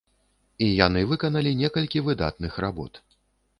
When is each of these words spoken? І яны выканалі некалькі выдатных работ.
І 0.67 0.69
яны 0.85 1.03
выканалі 1.11 1.53
некалькі 1.61 2.03
выдатных 2.09 2.59
работ. 2.69 2.93